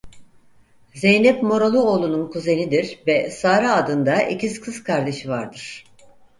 Zeynep 0.93 1.43
Moralıoğlu'nun 1.43 2.31
kuzenidir 2.31 2.99
ve 3.07 3.31
Sara 3.31 3.73
adında 3.73 4.21
ikiz 4.23 4.61
kız 4.61 4.83
kardeşi 4.83 5.29
vardır. 5.29 5.83